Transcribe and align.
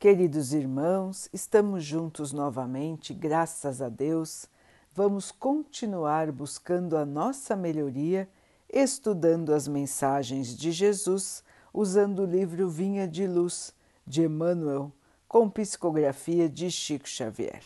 Queridos 0.00 0.54
irmãos, 0.54 1.28
estamos 1.30 1.84
juntos 1.84 2.32
novamente, 2.32 3.12
graças 3.12 3.82
a 3.82 3.90
Deus. 3.90 4.46
Vamos 4.94 5.30
continuar 5.30 6.32
buscando 6.32 6.96
a 6.96 7.04
nossa 7.04 7.54
melhoria, 7.54 8.26
estudando 8.66 9.52
as 9.52 9.68
mensagens 9.68 10.56
de 10.56 10.72
Jesus, 10.72 11.44
usando 11.70 12.20
o 12.20 12.24
livro 12.24 12.66
Vinha 12.66 13.06
de 13.06 13.26
Luz 13.26 13.74
de 14.06 14.22
Emmanuel, 14.22 14.90
com 15.28 15.50
psicografia 15.50 16.48
de 16.48 16.70
Chico 16.70 17.06
Xavier. 17.06 17.60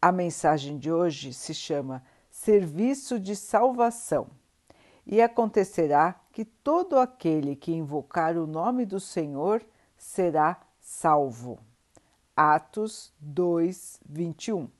A 0.00 0.10
mensagem 0.10 0.78
de 0.78 0.90
hoje 0.90 1.34
se 1.34 1.52
chama 1.52 2.02
Serviço 2.30 3.20
de 3.20 3.36
Salvação 3.36 4.28
e 5.06 5.20
acontecerá 5.20 6.18
que 6.32 6.46
todo 6.46 6.98
aquele 6.98 7.54
que 7.54 7.72
invocar 7.72 8.38
o 8.38 8.46
nome 8.46 8.86
do 8.86 8.98
Senhor 8.98 9.62
será 9.98 10.54
salvo. 10.54 10.67
Atos 12.34 13.12
2, 13.20 14.00
21. 14.08 14.70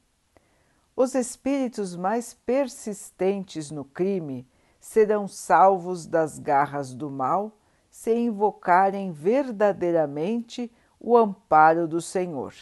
Os 0.96 1.14
espíritos 1.14 1.94
mais 1.94 2.32
persistentes 2.32 3.70
no 3.70 3.84
crime 3.84 4.48
serão 4.80 5.28
salvos 5.28 6.06
das 6.06 6.38
garras 6.38 6.94
do 6.94 7.10
mal 7.10 7.52
se 7.90 8.12
invocarem 8.14 9.12
verdadeiramente 9.12 10.72
o 10.98 11.14
amparo 11.14 11.86
do 11.86 12.00
Senhor. 12.00 12.54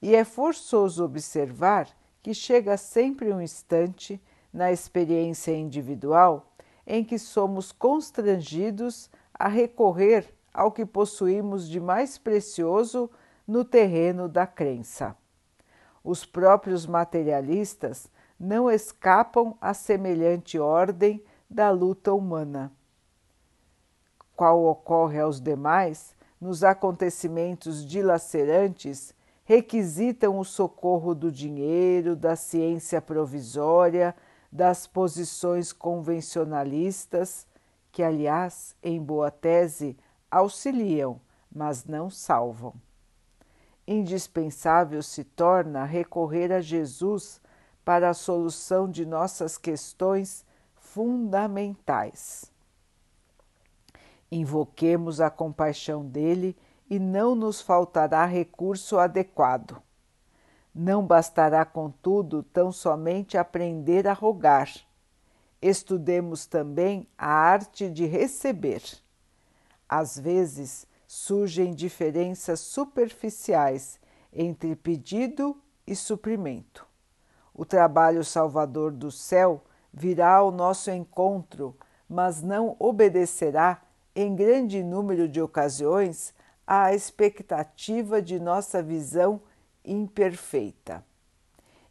E 0.00 0.16
é 0.16 0.24
forçoso 0.24 1.04
observar 1.04 1.88
que 2.22 2.32
chega 2.32 2.78
sempre 2.78 3.32
um 3.32 3.40
instante 3.40 4.20
na 4.50 4.72
experiência 4.72 5.54
individual 5.54 6.50
em 6.86 7.04
que 7.04 7.18
somos 7.18 7.70
constrangidos 7.70 9.10
a 9.34 9.46
recorrer 9.46 10.34
ao 10.52 10.72
que 10.72 10.84
possuímos 10.84 11.68
de 11.68 11.80
mais 11.80 12.18
precioso 12.18 13.10
no 13.46 13.64
terreno 13.64 14.28
da 14.28 14.46
crença. 14.46 15.16
Os 16.02 16.24
próprios 16.24 16.86
materialistas 16.86 18.08
não 18.38 18.70
escapam 18.70 19.56
a 19.60 19.74
semelhante 19.74 20.58
ordem 20.58 21.22
da 21.48 21.70
luta 21.70 22.14
humana. 22.14 22.72
Qual 24.34 24.64
ocorre 24.64 25.20
aos 25.20 25.40
demais 25.40 26.14
nos 26.40 26.64
acontecimentos 26.64 27.84
dilacerantes, 27.84 29.14
requisitam 29.44 30.38
o 30.38 30.44
socorro 30.44 31.14
do 31.14 31.30
dinheiro, 31.30 32.16
da 32.16 32.34
ciência 32.34 33.00
provisória, 33.02 34.14
das 34.50 34.86
posições 34.86 35.72
convencionalistas, 35.72 37.46
que, 37.92 38.02
aliás, 38.02 38.74
em 38.82 39.02
boa 39.02 39.30
tese, 39.30 39.96
auxiliam, 40.30 41.20
mas 41.52 41.84
não 41.84 42.08
salvam. 42.08 42.74
Indispensável 43.86 45.02
se 45.02 45.24
torna 45.24 45.84
recorrer 45.84 46.52
a 46.52 46.60
Jesus 46.60 47.40
para 47.84 48.10
a 48.10 48.14
solução 48.14 48.88
de 48.88 49.04
nossas 49.04 49.58
questões 49.58 50.44
fundamentais. 50.76 52.50
Invoquemos 54.30 55.20
a 55.20 55.28
compaixão 55.28 56.06
dele 56.06 56.56
e 56.88 56.98
não 56.98 57.34
nos 57.34 57.60
faltará 57.60 58.24
recurso 58.26 58.98
adequado. 58.98 59.82
Não 60.72 61.04
bastará, 61.04 61.64
contudo, 61.64 62.44
tão 62.44 62.70
somente 62.70 63.36
aprender 63.36 64.06
a 64.06 64.12
rogar. 64.12 64.70
Estudemos 65.60 66.46
também 66.46 67.08
a 67.18 67.28
arte 67.28 67.90
de 67.90 68.06
receber. 68.06 68.82
Às 69.92 70.16
vezes 70.16 70.86
surgem 71.04 71.74
diferenças 71.74 72.60
superficiais 72.60 73.98
entre 74.32 74.76
pedido 74.76 75.60
e 75.84 75.96
suprimento. 75.96 76.86
O 77.52 77.64
trabalho 77.64 78.22
salvador 78.22 78.92
do 78.92 79.10
céu 79.10 79.64
virá 79.92 80.36
ao 80.36 80.52
nosso 80.52 80.92
encontro, 80.92 81.76
mas 82.08 82.40
não 82.40 82.76
obedecerá, 82.78 83.82
em 84.14 84.36
grande 84.36 84.80
número 84.80 85.28
de 85.28 85.42
ocasiões, 85.42 86.32
à 86.64 86.94
expectativa 86.94 88.22
de 88.22 88.38
nossa 88.38 88.80
visão 88.80 89.40
imperfeita. 89.84 91.04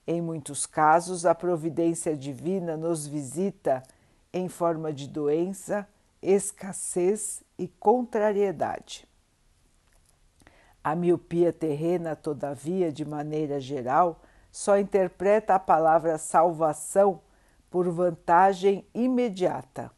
Em 0.08 0.22
muitos 0.22 0.66
casos, 0.66 1.26
a 1.26 1.36
providência 1.36 2.16
divina 2.16 2.78
nos 2.78 3.06
visita 3.06 3.84
em 4.31 4.48
forma 4.48 4.94
de 4.94 5.06
doença, 5.06 5.86
escassez 6.22 7.44
e 7.59 7.68
contrariedade. 7.68 9.08
A 10.84 10.96
miopia 10.96 11.53
terrena, 11.53 12.16
todavia, 12.16 12.92
de 12.92 13.06
maneira 13.06 13.59
geral, 13.59 14.22
só 14.52 14.80
interpreta 14.80 15.53
a 15.53 15.59
palavra 15.59 16.18
salvação 16.18 17.22
por 17.69 17.88
vantagem 17.92 18.88
imediata 18.96 19.92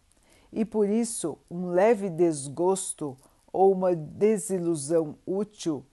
e 0.51 0.65
por 0.65 0.89
isso 0.89 1.37
um 1.49 1.67
leve 1.67 2.09
desgosto 2.09 3.17
ou 3.53 3.71
uma 3.71 3.95
desilusão 3.95 5.15
útil 5.25 5.85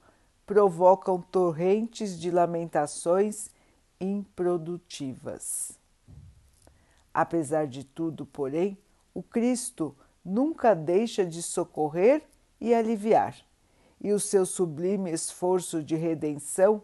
provocam 0.44 1.20
torrentes 1.20 2.18
de 2.18 2.30
lamentações 2.30 3.50
improdutivas. 4.00 5.78
Apesar 7.12 7.66
de 7.66 7.84
tudo, 7.84 8.24
porém, 8.24 8.78
o 9.12 9.22
Cristo 9.22 9.94
nunca 10.28 10.74
deixa 10.74 11.24
de 11.24 11.42
socorrer 11.42 12.22
e 12.60 12.74
aliviar, 12.74 13.34
e 14.00 14.12
o 14.12 14.20
seu 14.20 14.44
sublime 14.44 15.10
esforço 15.10 15.82
de 15.82 15.96
redenção 15.96 16.82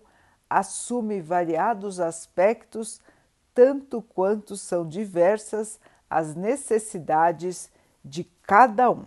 assume 0.49 1.21
variados 1.21 2.01
aspectos, 2.01 3.01
tanto 3.53 4.01
quanto 4.01 4.57
são 4.57 4.89
diversas 4.89 5.79
as 6.09 6.35
necessidades 6.35 7.71
de 8.05 8.25
cada 8.43 8.91
um. 8.91 9.05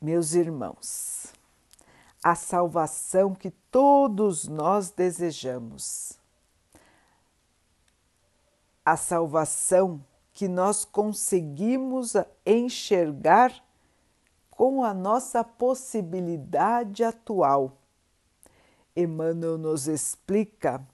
Meus 0.00 0.34
irmãos, 0.34 1.32
a 2.22 2.34
salvação 2.34 3.34
que 3.34 3.50
todos 3.70 4.46
nós 4.46 4.90
desejamos, 4.90 6.18
a 8.84 8.96
salvação 8.96 10.04
que 10.36 10.48
nós 10.48 10.84
conseguimos 10.84 12.12
enxergar 12.44 13.54
com 14.50 14.84
a 14.84 14.92
nossa 14.92 15.42
possibilidade 15.42 17.02
atual. 17.02 17.78
Emmanuel 18.94 19.56
nos 19.56 19.88
explica 19.88 20.86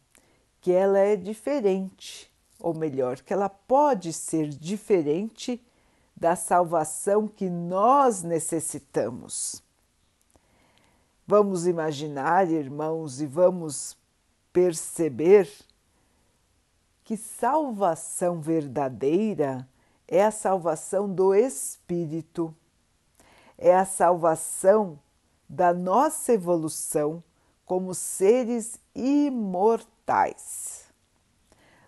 que 0.61 0.71
ela 0.71 1.01
é 1.01 1.17
diferente, 1.17 2.33
ou 2.61 2.73
melhor, 2.73 3.21
que 3.21 3.33
ela 3.33 3.49
pode 3.49 4.13
ser 4.13 4.49
diferente 4.49 5.61
da 6.17 6.37
salvação 6.37 7.27
que 7.27 7.51
nós 7.51 8.23
necessitamos. 8.23 9.61
Vamos 11.27 11.67
imaginar, 11.67 12.49
irmãos, 12.49 13.21
e 13.21 13.27
vamos 13.27 13.99
perceber 14.53 15.51
que 17.13 17.17
salvação 17.19 18.41
verdadeira 18.41 19.69
é 20.09 20.25
a 20.25 20.31
salvação 20.31 21.13
do 21.13 21.35
espírito, 21.35 22.57
é 23.59 23.77
a 23.77 23.85
salvação 23.85 24.99
da 25.47 25.75
nossa 25.75 26.33
evolução 26.33 27.23
como 27.67 27.95
seres 27.95 28.81
imortais. 28.95 30.87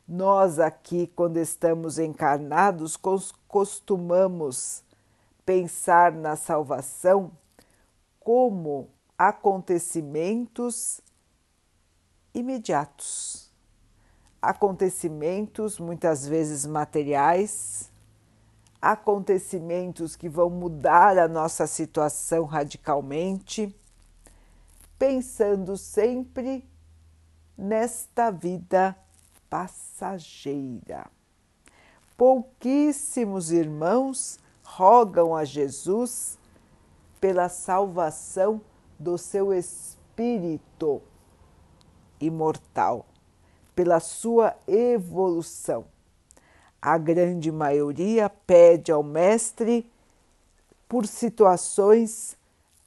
Nós 0.06 0.58
aqui, 0.58 1.06
quando 1.16 1.38
estamos 1.38 1.98
encarnados, 1.98 2.98
costumamos 3.48 4.84
pensar 5.46 6.12
na 6.12 6.36
salvação 6.36 7.32
como 8.20 8.90
acontecimentos 9.16 11.00
imediatos, 12.34 13.43
acontecimentos 14.48 15.78
muitas 15.78 16.26
vezes 16.26 16.66
materiais, 16.66 17.92
acontecimentos 18.80 20.14
que 20.14 20.28
vão 20.28 20.50
mudar 20.50 21.18
a 21.18 21.26
nossa 21.26 21.66
situação 21.66 22.44
radicalmente, 22.44 23.74
pensando 24.98 25.76
sempre 25.76 26.68
nesta 27.56 28.30
vida 28.30 28.96
passageira. 29.48 31.06
Pouquíssimos 32.16 33.50
irmãos 33.50 34.38
rogam 34.62 35.34
a 35.34 35.44
Jesus 35.44 36.38
pela 37.20 37.48
salvação 37.48 38.60
do 38.98 39.16
seu 39.16 39.52
espírito 39.52 41.02
imortal, 42.20 43.06
pela 43.74 44.00
sua 44.00 44.56
evolução. 44.66 45.86
A 46.80 46.96
grande 46.98 47.50
maioria 47.50 48.28
pede 48.28 48.92
ao 48.92 49.02
Mestre 49.02 49.90
por 50.88 51.06
situações 51.06 52.36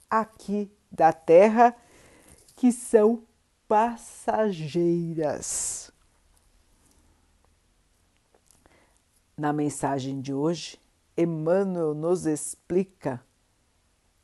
aqui 0.08 0.70
da 0.90 1.12
Terra 1.12 1.76
que 2.56 2.72
são 2.72 3.22
passageiras. 3.66 5.90
Na 9.36 9.52
mensagem 9.52 10.20
de 10.20 10.32
hoje, 10.32 10.80
Emmanuel 11.16 11.94
nos 11.94 12.26
explica 12.26 13.20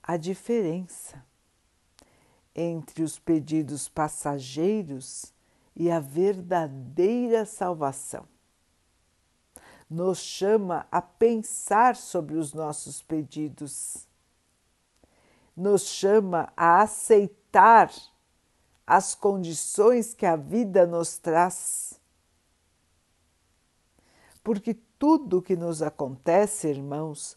a 0.03 0.17
diferença 0.17 1.25
entre 2.55 3.03
os 3.03 3.19
pedidos 3.19 3.89
passageiros 3.89 5.34
e 5.77 5.91
a 5.91 6.01
verdadeira 6.01 7.45
salvação. 7.45 8.27
Nos 9.89 10.19
chama 10.19 10.87
a 10.91 11.03
pensar 11.03 11.97
sobre 11.97 12.37
os 12.37 12.53
nossos 12.53 13.03
pedidos, 13.03 14.07
nos 15.57 15.83
chama 15.83 16.53
a 16.57 16.83
aceitar 16.83 17.93
as 18.87 19.15
condições 19.15 20.15
que 20.15 20.27
a 20.27 20.37
vida 20.37 20.87
nos 20.87 21.17
traz. 21.19 22.01
Porque 24.43 24.75
tudo 24.99 25.43
que 25.43 25.57
nos 25.57 25.81
acontece, 25.81 26.69
irmãos, 26.69 27.37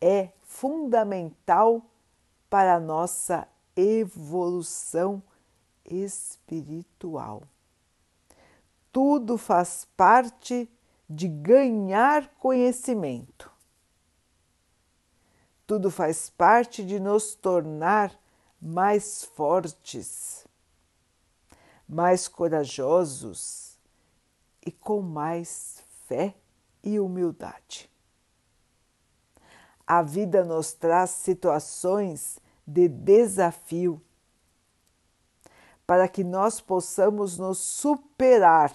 é 0.00 0.30
fundamental 0.42 1.82
para 2.50 2.74
a 2.74 2.80
nossa 2.80 3.48
evolução 3.76 5.22
espiritual. 5.84 7.42
Tudo 8.92 9.38
faz 9.38 9.86
parte 9.96 10.70
de 11.08 11.26
ganhar 11.26 12.28
conhecimento. 12.38 13.50
Tudo 15.66 15.90
faz 15.90 16.28
parte 16.28 16.84
de 16.84 17.00
nos 17.00 17.34
tornar 17.34 18.14
mais 18.60 19.24
fortes, 19.24 20.46
mais 21.88 22.28
corajosos 22.28 23.78
e 24.64 24.70
com 24.70 25.00
mais 25.00 25.82
fé 26.06 26.34
e 26.84 27.00
humildade. 27.00 27.90
A 29.86 30.02
vida 30.02 30.44
nos 30.44 30.72
traz 30.72 31.10
situações 31.10 32.38
de 32.66 32.88
desafio 32.88 34.00
para 35.92 36.08
que 36.08 36.24
nós 36.24 36.58
possamos 36.58 37.36
nos 37.36 37.58
superar 37.58 38.72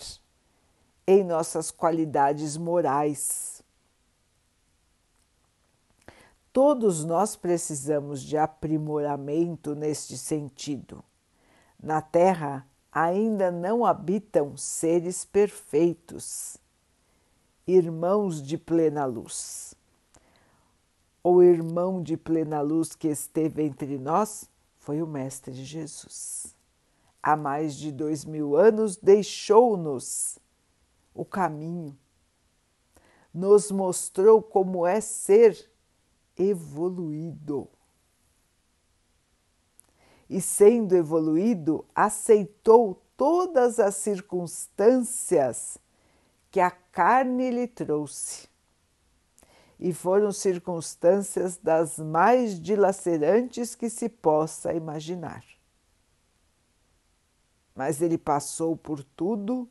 em 1.07 1.23
nossas 1.23 1.71
qualidades 1.71 2.55
morais. 2.55 3.63
Todos 6.53 7.03
nós 7.03 7.35
precisamos 7.35 8.21
de 8.21 8.37
aprimoramento 8.37 9.73
neste 9.73 10.15
sentido. 10.15 11.03
Na 11.81 12.03
Terra 12.03 12.67
ainda 12.91 13.49
não 13.49 13.83
habitam 13.83 14.55
seres 14.55 15.25
perfeitos, 15.25 16.55
irmãos 17.65 18.43
de 18.43 18.59
plena 18.59 19.05
luz 19.05 19.75
o 21.23 21.41
irmão 21.41 22.03
de 22.03 22.15
plena 22.15 22.61
luz 22.61 22.95
que 22.95 23.07
esteve 23.07 23.63
entre 23.63 23.97
nós 23.97 24.49
foi 24.77 25.01
o 25.01 25.07
Mestre 25.07 25.51
Jesus. 25.51 26.56
Há 27.29 27.35
mais 27.35 27.75
de 27.75 27.91
dois 27.91 28.23
mil 28.23 28.55
anos 28.55 28.95
deixou-nos 28.95 30.39
o 31.13 31.25
caminho, 31.25 31.93
nos 33.33 33.69
mostrou 33.69 34.41
como 34.41 34.87
é 34.87 35.01
ser 35.01 35.69
evoluído. 36.37 37.67
E 40.29 40.39
sendo 40.39 40.95
evoluído, 40.95 41.83
aceitou 41.93 43.03
todas 43.17 43.77
as 43.77 43.95
circunstâncias 43.95 45.77
que 46.49 46.61
a 46.61 46.71
carne 46.71 47.51
lhe 47.51 47.67
trouxe 47.67 48.47
e 49.77 49.91
foram 49.91 50.31
circunstâncias 50.31 51.57
das 51.57 51.99
mais 51.99 52.57
dilacerantes 52.57 53.75
que 53.75 53.89
se 53.89 54.07
possa 54.07 54.71
imaginar. 54.71 55.56
Mas 57.77 58.01
ele 58.01 58.17
passou 58.17 58.75
por 58.75 59.03
tudo 59.03 59.69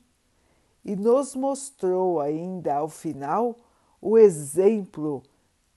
e 0.84 0.94
nos 0.94 1.34
mostrou 1.34 2.20
ainda 2.20 2.76
ao 2.76 2.88
final 2.88 3.56
o 4.00 4.16
exemplo 4.16 5.24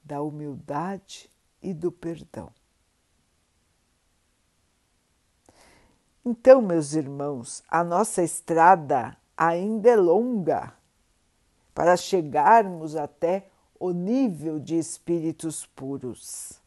da 0.03 0.21
humildade 0.21 1.27
e 1.59 1.73
do 1.73 1.91
perdão. 1.91 2.51
Então, 6.23 6.61
meus 6.61 6.93
irmãos, 6.93 7.63
a 7.67 7.83
nossa 7.83 8.21
estrada 8.21 9.17
ainda 9.35 9.89
é 9.89 9.95
longa 9.95 10.71
para 11.73 11.97
chegarmos 11.97 12.95
até 12.95 13.49
o 13.79 13.89
nível 13.89 14.59
de 14.59 14.77
espíritos 14.77 15.65
puros. 15.65 16.61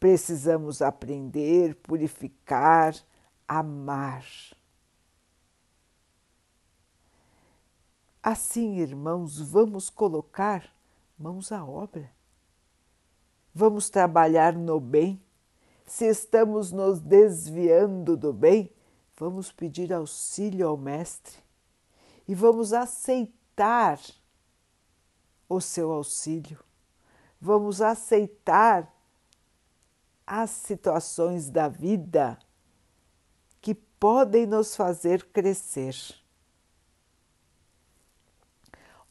Precisamos 0.00 0.80
aprender, 0.80 1.74
purificar, 1.74 2.94
amar. 3.46 4.24
Assim, 8.22 8.78
irmãos, 8.78 9.40
vamos 9.40 9.88
colocar 9.88 10.68
mãos 11.16 11.52
à 11.52 11.64
obra. 11.64 12.10
Vamos 13.54 13.88
trabalhar 13.88 14.52
no 14.52 14.80
bem. 14.80 15.22
Se 15.86 16.06
estamos 16.06 16.72
nos 16.72 17.00
desviando 17.00 18.16
do 18.16 18.32
bem, 18.32 18.72
vamos 19.16 19.52
pedir 19.52 19.92
auxílio 19.92 20.66
ao 20.66 20.76
Mestre 20.76 21.36
e 22.26 22.34
vamos 22.34 22.72
aceitar 22.72 24.00
o 25.48 25.60
seu 25.60 25.92
auxílio. 25.92 26.58
Vamos 27.40 27.80
aceitar 27.80 28.92
as 30.26 30.50
situações 30.50 31.48
da 31.48 31.68
vida 31.68 32.36
podem 33.98 34.46
nos 34.46 34.76
fazer 34.76 35.24
crescer. 35.26 35.96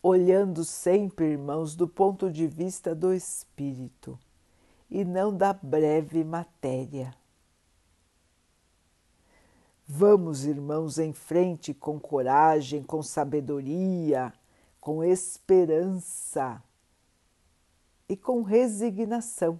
Olhando 0.01 0.63
sempre, 0.63 1.31
irmãos, 1.31 1.75
do 1.75 1.87
ponto 1.87 2.31
de 2.31 2.47
vista 2.47 2.93
do 2.93 3.13
espírito 3.13 4.19
e 4.89 5.03
não 5.03 5.35
da 5.35 5.51
breve 5.51 6.23
matéria. 6.23 7.13
Vamos, 9.87 10.45
irmãos, 10.45 10.99
em 10.99 11.13
frente 11.13 11.73
com 11.73 11.99
coragem, 11.99 12.83
com 12.83 13.01
sabedoria 13.01 14.33
com 14.85 15.03
esperança 15.03 16.61
e 18.07 18.15
com 18.15 18.43
resignação, 18.43 19.59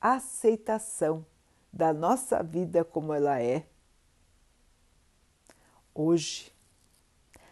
aceitação 0.00 1.24
da 1.72 1.92
nossa 1.92 2.42
vida 2.42 2.84
como 2.84 3.14
ela 3.14 3.40
é. 3.40 3.64
Hoje, 6.02 6.50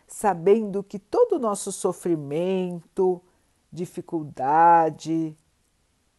sabendo 0.07 0.83
que 0.83 0.99
todo 0.99 1.33
o 1.37 1.39
nosso 1.39 1.71
sofrimento, 1.71 3.23
dificuldade, 3.71 5.37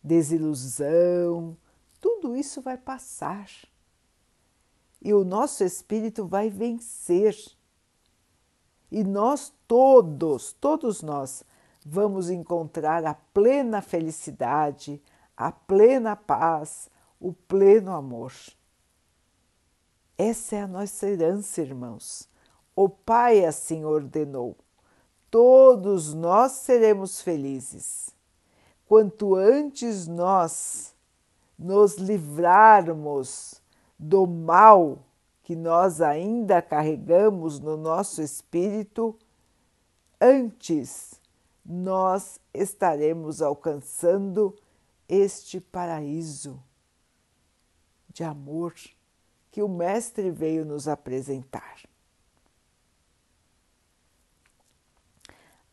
desilusão, 0.04 1.58
tudo 2.00 2.36
isso 2.36 2.62
vai 2.62 2.78
passar 2.78 3.50
e 5.02 5.12
o 5.12 5.24
nosso 5.24 5.64
espírito 5.64 6.28
vai 6.28 6.52
vencer 6.52 7.36
e 8.92 9.04
nós 9.04 9.52
todos, 9.68 10.54
todos 10.54 11.02
nós, 11.02 11.44
vamos 11.84 12.30
encontrar 12.30 13.06
a 13.06 13.16
plena 13.16 13.82
felicidade, 13.82 15.02
a 15.36 15.52
plena 15.52 16.16
paz, 16.16 16.92
o 17.20 17.34
pleno 17.34 17.92
amor. 17.92 18.32
Essa 20.22 20.58
é 20.58 20.62
a 20.64 20.68
nossa 20.68 21.08
herança, 21.08 21.62
irmãos. 21.62 22.28
O 22.76 22.90
Pai 22.90 23.46
assim 23.46 23.86
ordenou. 23.86 24.58
Todos 25.32 26.14
nós 26.14 26.52
seremos 26.52 27.22
felizes. 27.22 28.10
Quanto 28.86 29.36
antes 29.36 30.08
nós 30.08 30.94
nos 31.58 31.96
livrarmos 31.96 33.62
do 33.98 34.28
mal 34.28 35.00
que 35.42 35.56
nós 35.56 36.02
ainda 36.02 36.62
carregamos 36.62 37.62
no 37.62 37.78
nosso 37.78 38.22
espírito, 38.22 39.18
antes 40.20 41.14
nós 41.66 42.42
estaremos 42.54 43.42
alcançando 43.42 44.54
este 45.08 45.62
paraíso 45.62 46.62
de 48.10 48.22
amor 48.26 48.74
que 49.52 49.62
o 49.62 49.68
Mestre 49.68 50.30
veio 50.32 50.66
nos 50.66 50.88
apresentar. 50.88 51.78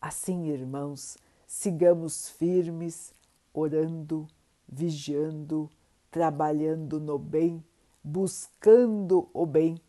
Assim, 0.01 0.47
irmãos, 0.49 1.17
sigamos 1.47 2.29
firmes, 2.31 3.13
orando, 3.53 4.27
vigiando, 4.69 5.71
trabalhando 6.11 7.01
no 7.01 7.19
bem, 7.19 7.65
buscando 8.03 9.29
o 9.33 9.45
bem, 9.45 9.81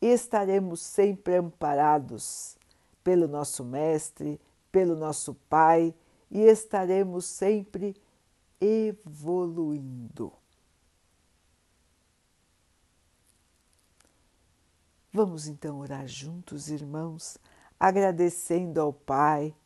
estaremos 0.00 0.80
sempre 0.80 1.36
amparados 1.36 2.56
pelo 3.04 3.28
nosso 3.28 3.64
Mestre, 3.64 4.40
pelo 4.72 4.96
nosso 4.96 5.34
Pai 5.48 5.94
e 6.30 6.40
estaremos 6.40 7.24
sempre 7.24 7.94
evoluindo. 8.60 10.32
Vamos 15.16 15.46
então 15.46 15.78
orar 15.78 16.06
juntos, 16.06 16.68
irmãos, 16.68 17.38
agradecendo 17.80 18.82
ao 18.82 18.92
Pai 18.92 19.56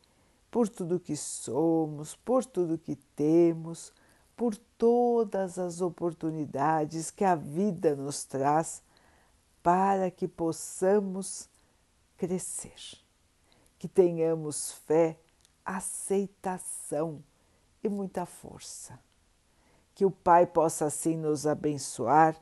por 0.49 0.69
tudo 0.69 0.97
que 0.97 1.17
somos, 1.17 2.15
por 2.15 2.45
tudo 2.45 2.77
que 2.77 2.95
temos, 2.95 3.91
por 4.33 4.55
todas 4.55 5.59
as 5.59 5.81
oportunidades 5.81 7.11
que 7.11 7.25
a 7.25 7.35
vida 7.35 7.97
nos 7.97 8.23
traz 8.23 8.81
para 9.61 10.09
que 10.09 10.25
possamos 10.25 11.49
crescer, 12.15 12.97
que 13.77 13.89
tenhamos 13.89 14.71
fé, 14.87 15.19
aceitação 15.65 17.21
e 17.83 17.89
muita 17.89 18.25
força. 18.25 18.97
Que 19.93 20.05
o 20.05 20.11
Pai 20.11 20.45
possa 20.45 20.85
assim 20.85 21.17
nos 21.17 21.45
abençoar 21.45 22.41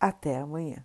Até 0.00 0.38
amanhã. 0.38 0.84